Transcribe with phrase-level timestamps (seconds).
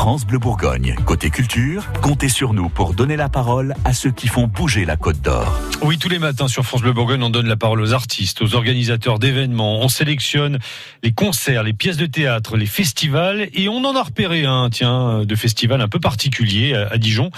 [0.00, 0.96] France Bleu Bourgogne.
[1.04, 4.96] Côté culture, comptez sur nous pour donner la parole à ceux qui font bouger la
[4.96, 5.60] Côte d'Or.
[5.82, 8.54] Oui, tous les matins sur France Bleu Bourgogne, on donne la parole aux artistes, aux
[8.54, 9.78] organisateurs d'événements.
[9.82, 10.58] On sélectionne
[11.02, 13.50] les concerts, les pièces de théâtre, les festivals.
[13.52, 17.30] Et on en a repéré un, tiens, de festival un peu particulier à Dijon.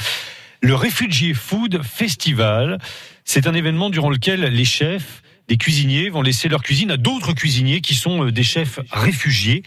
[0.61, 2.79] Le Refugee Food Festival.
[3.25, 7.33] C'est un événement durant lequel les chefs des cuisiniers vont laisser leur cuisine à d'autres
[7.33, 9.63] cuisiniers qui sont euh, des chefs réfugiés.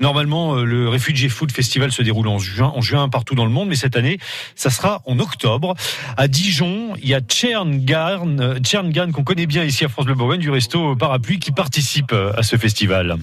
[0.00, 3.50] Normalement, euh, le Refugee Food Festival se déroule en juin, en juin partout dans le
[3.50, 4.18] monde, mais cette année,
[4.56, 5.74] ça sera en octobre.
[6.16, 10.14] À Dijon, il y a Tcherngarn, euh, Tcherngarn qu'on connaît bien ici à France Bleu
[10.14, 13.16] Bourgogne, du resto Parapluie, qui participe à ce festival.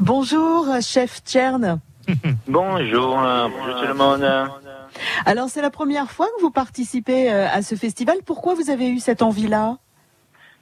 [0.00, 1.80] Bonjour, chef Tchern.
[2.46, 4.26] bonjour, bonjour tout le monde.
[5.26, 8.18] Alors, c'est la première fois que vous participez à ce festival.
[8.24, 9.78] Pourquoi vous avez eu cette envie-là?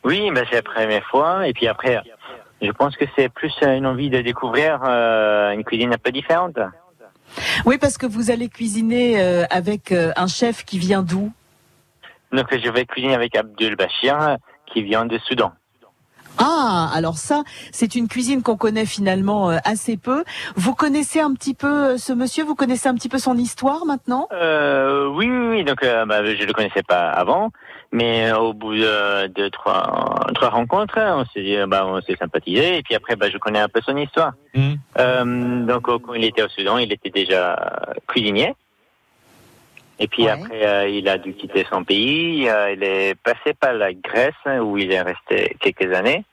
[0.05, 1.47] Oui, ben c'est la première fois.
[1.47, 2.03] Et puis après,
[2.63, 6.59] je pense que c'est plus une envie de découvrir euh, une cuisine un peu différente.
[7.65, 11.33] Oui, parce que vous allez cuisiner euh, avec euh, un chef qui vient d'où?
[12.33, 15.53] Donc je vais cuisiner avec Abdul Bashir, qui vient de Soudan.
[16.39, 17.43] Ah, alors ça,
[17.73, 20.25] c'est une cuisine qu'on connaît finalement assez peu.
[20.57, 22.45] Vous connaissez un petit peu ce monsieur?
[22.45, 24.29] Vous connaissez un petit peu son histoire maintenant?
[24.33, 25.65] Euh, Oui, oui, oui.
[25.65, 27.51] Donc, bah, je le connaissais pas avant.
[27.93, 32.79] Mais au bout de, trois, trois rencontres, on s'est dit, bah, on s'est sympathisé.
[32.79, 34.33] Et puis après, bah, je connais un peu son histoire.
[34.55, 34.73] Mmh.
[34.99, 37.57] Euh, donc, quand il était au Soudan, il était déjà
[38.07, 38.55] cuisinier.
[40.03, 42.49] Et puis après, euh, il a dû quitter son pays.
[42.49, 46.25] Euh, il est passé par la Grèce, où il est resté quelques années.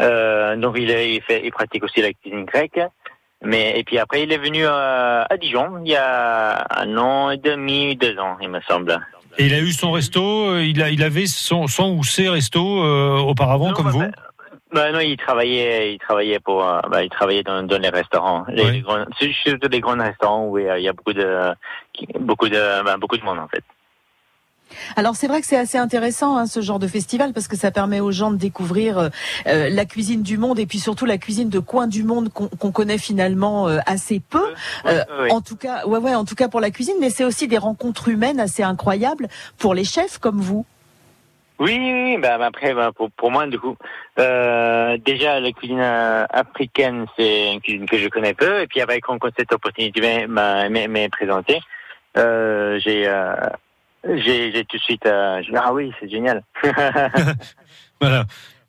[0.00, 2.80] Euh, donc, il, est, il, fait, il pratique aussi la cuisine grecque.
[3.42, 7.36] Mais et puis après, il est venu à Dijon il y a un an et
[7.36, 8.98] demi, deux ans, il me semble.
[9.36, 12.82] Et il a eu son resto, il, a, il avait son, son ou ses restos
[12.82, 14.10] euh, auparavant comme bah, vous bah,
[14.74, 18.70] non, il travaillait, il travaillait pour, euh, bah, il travaillait dans, dans les restaurants, les,
[18.70, 19.04] les grands,
[19.44, 21.54] surtout les grands restaurants où il y a beaucoup de,
[22.20, 23.64] beaucoup de, bah, beaucoup de monde en fait.
[24.96, 27.70] Alors c'est vrai que c'est assez intéressant hein, ce genre de festival parce que ça
[27.70, 29.08] permet aux gens de découvrir euh,
[29.46, 32.72] euh, la cuisine du monde et puis surtout la cuisine de coins du monde qu'on
[32.72, 34.44] connaît finalement euh, assez peu.
[35.30, 37.58] En tout cas, ouais ouais, en tout cas pour la cuisine, mais c'est aussi des
[37.58, 40.64] rencontres humaines assez incroyables pour les chefs comme vous.
[41.58, 43.76] Oui, oui, bah, après, bah, pour, pour moi, du coup,
[44.16, 49.18] déjà, la cuisine africaine, c'est une cuisine que je connais peu, et puis avec quand
[49.36, 51.60] cette opportunité m'est présentée,
[52.16, 53.08] j'ai
[54.06, 56.42] j'ai tout de suite, euh, ah oui, c'est génial.
[58.00, 58.24] voilà.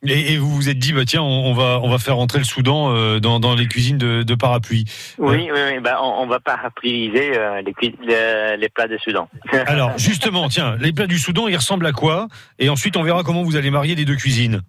[0.07, 2.93] Et, vous vous êtes dit, bah tiens, on, va on va faire rentrer le Soudan
[2.93, 4.85] euh, dans, dans les cuisines de, de parapluie.
[5.17, 9.27] Oui, oui, oui, bah on, on va parapluiser euh, les, les, plats du Soudan.
[9.67, 12.27] Alors justement, tiens, les plats du Soudan, ils ressemblent à quoi?
[12.59, 14.61] Et ensuite, on verra comment vous allez marier les deux cuisines.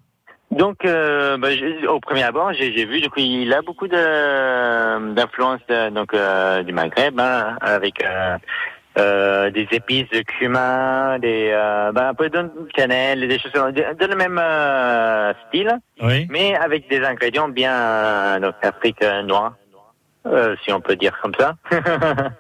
[0.51, 1.49] Donc, euh, bah,
[1.89, 5.61] au premier abord, j'ai vu, donc il a beaucoup d'influence
[5.93, 6.15] donc
[6.65, 8.37] du Maghreb, hein, avec euh,
[8.97, 14.17] des épices de cumin, des euh, ben, un peu de cannelle, des choses de, le
[14.17, 15.79] même euh, style,
[16.31, 19.55] mais avec des ingrédients bien euh, donc Afrique noire,
[20.63, 21.57] si on peut dire comme ça,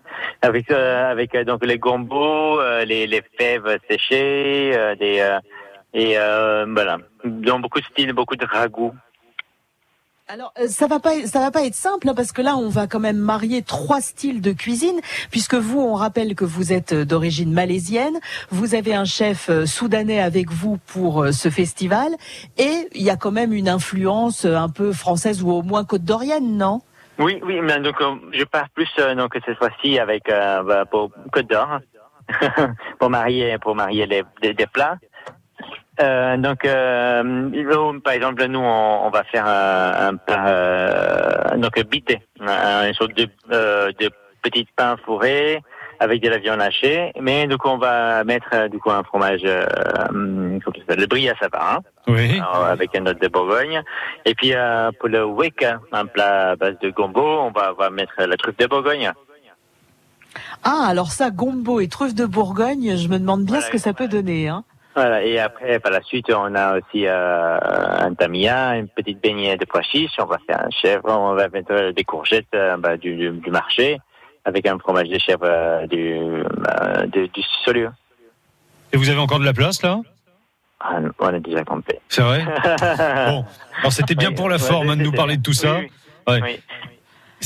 [0.42, 5.22] avec avec donc les gombos, les, les fèves séchées, des
[5.92, 8.94] et voilà, dans beaucoup de styles, beaucoup de ragoûts.
[10.28, 12.68] Alors euh, ça va pas ça va pas être simple hein, parce que là on
[12.68, 14.98] va quand même marier trois styles de cuisine
[15.30, 18.18] puisque vous on rappelle que vous êtes euh, d'origine malaisienne,
[18.50, 22.08] vous avez un chef euh, soudanais avec vous pour ce festival
[22.58, 26.02] et il y a quand même une influence un peu française ou au moins côte
[26.02, 26.80] d'Orienne, non?
[27.20, 27.94] Oui, oui, mais donc
[28.32, 31.78] je pars plus donc cette fois-ci avec bah, pour Côte d'Or
[32.98, 34.98] pour marier pour marier les, des plats.
[36.00, 42.20] Euh, donc, euh, par exemple, nous, on, va faire un, un plat, euh, donc bité,
[42.40, 44.10] une sorte de, euh, de
[44.42, 45.62] petit pain fourré
[46.00, 49.40] avec de la viande hachée, mais donc on va mettre euh, du coup un fromage,
[49.44, 49.66] euh,
[50.12, 52.40] le brie à sapin, hein, oui.
[52.68, 53.82] avec un autre de Bourgogne.
[54.24, 57.80] Et puis euh, pour le wick, un plat à base de gombo, on va, on
[57.80, 59.12] va mettre la truffe de Bourgogne.
[60.64, 63.94] Ah, alors ça, gombo et truffe de Bourgogne, je me demande bien ce que ça
[63.94, 64.48] peut donner.
[64.48, 64.64] Hein.
[64.96, 67.58] Voilà, et après, par la suite, on a aussi euh,
[67.98, 71.48] un tamia, une petite baignée de pois chiches, on va faire un chèvre, on va
[71.48, 73.98] mettre des courgettes euh, bah, du, du, marché,
[74.46, 77.90] avec un fromage de chèvre euh, du, euh, du, du Solieu.
[78.90, 80.00] Et vous avez encore de la place, là?
[80.80, 82.00] Ah, On a déjà compté.
[82.08, 82.42] C'est vrai?
[83.28, 83.44] Bon,
[83.80, 85.76] alors c'était bien pour la forme hein, de nous parler de tout ça.
[86.26, 86.60] Oui, oui.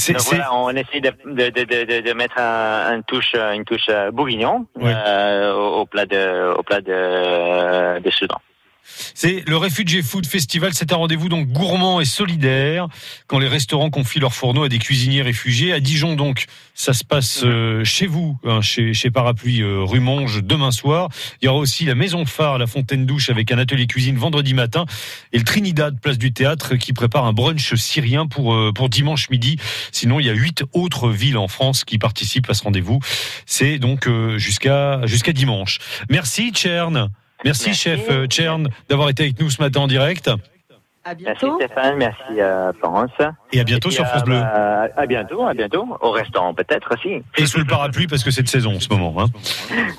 [0.09, 4.67] Donc voilà, on essaie de, de, de, de mettre un, un, touche, une touche bourguignon
[4.81, 8.41] euh, au, au, plat de, au plat de, de Soudan.
[9.15, 10.73] C'est le Refugee Food Festival.
[10.75, 12.89] C'est un rendez-vous donc gourmand et solidaire
[13.27, 15.73] quand les restaurants confient leurs fourneaux à des cuisiniers réfugiés.
[15.73, 20.01] À Dijon donc, ça se passe euh, chez vous, hein, chez, chez Parapluie euh, rue
[20.01, 21.09] Monge demain soir.
[21.41, 24.55] Il y aura aussi la Maison Phare, la Fontaine Douche avec un atelier cuisine vendredi
[24.55, 24.87] matin
[25.33, 29.31] et le Trinidad place du théâtre qui prépare un brunch syrien pour euh, pour dimanche
[29.31, 29.57] midi.
[29.93, 33.01] Sinon, il y a huit autres villes en France qui participent à ce rendez-vous.
[33.47, 35.79] C'est donc jusqu'à jusqu'à dimanche.
[36.09, 37.11] Merci Tchern.
[37.45, 40.31] Merci, chef euh, Tchern d'avoir été avec nous ce matin en direct.
[41.03, 41.57] À bientôt.
[41.59, 43.11] Merci Stéphane, merci euh, France.
[43.53, 44.37] Et à bientôt sur France Bleu.
[44.37, 45.89] Euh, à bientôt, à bientôt.
[46.03, 47.23] Au restaurant peut-être aussi.
[47.39, 49.15] Et sous le parapluie parce que c'est de saison en ce moment.
[49.19, 49.27] Hein.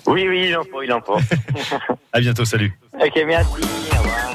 [0.05, 1.17] Oui, oui, il en faut, il en faut.
[2.13, 2.77] à bientôt, salut.
[2.93, 3.49] Ok, merci.
[3.93, 4.31] Au revoir.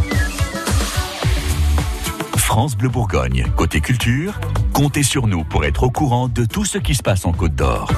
[2.37, 4.41] France Bleu Bourgogne, côté culture,
[4.73, 7.55] comptez sur nous pour être au courant de tout ce qui se passe en Côte
[7.55, 7.93] d'Or.